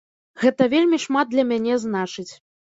Гэта 0.43 0.67
вельмі 0.73 0.99
шмат 1.05 1.29
для 1.35 1.43
мяне 1.51 1.77
значыць. 1.85 2.27